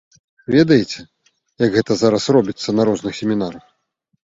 [0.55, 0.99] Ведаеце,
[1.65, 3.65] як гэта зараз робіцца на розных семінарах.